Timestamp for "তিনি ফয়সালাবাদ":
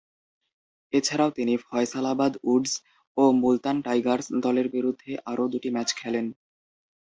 1.37-2.33